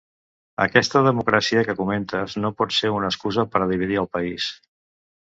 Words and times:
Aquesta 0.63 1.01
‘democràcia’ 1.07 1.61
que 1.67 1.75
comentes 1.81 2.35
no 2.45 2.51
pot 2.61 2.73
ser 2.77 2.91
una 3.01 3.11
excusa 3.13 3.45
per 3.57 3.61
a 3.65 3.69
dividir 3.73 3.99
el 4.05 4.09
país. 4.17 4.49